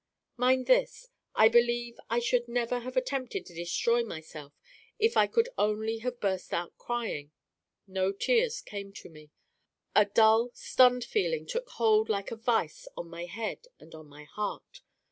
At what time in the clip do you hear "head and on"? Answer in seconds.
13.25-14.07